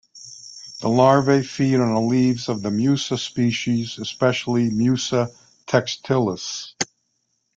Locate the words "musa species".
2.63-3.99